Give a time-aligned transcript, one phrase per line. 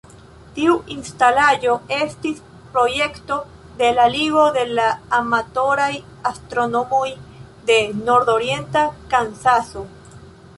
[0.53, 2.39] Tiu instalaĵo estis
[2.77, 3.37] projekto
[3.81, 4.87] de la Ligo de la
[5.19, 5.91] Amatoraj
[6.31, 7.07] Astronomoj
[7.73, 8.83] de Nord-Orienta
[9.15, 9.87] Kansaso.